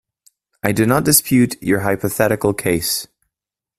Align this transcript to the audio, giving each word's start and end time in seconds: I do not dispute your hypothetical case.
I 0.63 0.71
do 0.71 0.87
not 0.87 1.03
dispute 1.05 1.61
your 1.61 1.81
hypothetical 1.81 2.55
case. 2.55 3.05